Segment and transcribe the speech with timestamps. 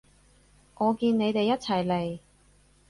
[0.79, 2.17] 我見你哋一齊嚟